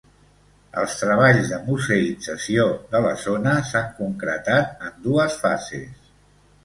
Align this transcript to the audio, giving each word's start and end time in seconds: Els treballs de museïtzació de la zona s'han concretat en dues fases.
Els 0.83 0.95
treballs 1.01 1.51
de 1.51 1.59
museïtzació 1.67 2.65
de 2.95 3.03
la 3.09 3.13
zona 3.27 3.55
s'han 3.73 3.89
concretat 4.01 4.85
en 4.89 4.97
dues 5.09 5.37
fases. 5.45 6.13